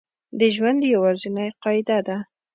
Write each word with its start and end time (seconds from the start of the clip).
د 0.39 0.41
ژوند 0.55 0.81
یوازینۍ 0.93 1.47
قاعده 1.63 1.99
ده 2.07 2.17